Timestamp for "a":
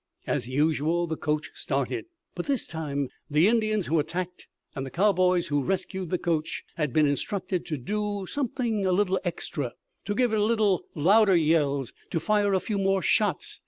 8.83-8.93, 10.33-10.39, 12.55-12.59